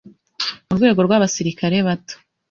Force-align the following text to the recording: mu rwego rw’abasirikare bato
mu 0.67 0.73
rwego 0.77 0.99
rw’abasirikare 1.05 1.77
bato 1.87 2.15